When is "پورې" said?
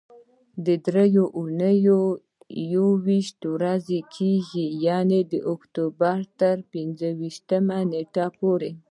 8.37-8.71